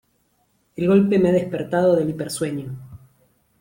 El 0.77 0.87
golpe 0.87 1.19
me 1.19 1.29
ha 1.29 1.31
despertado 1.31 1.95
del 1.95 2.09
hipersueño. 2.09 2.73